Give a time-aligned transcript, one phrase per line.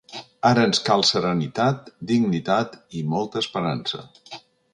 [0.49, 4.03] Ara ens cal serenitat, dignitat i molta esperança.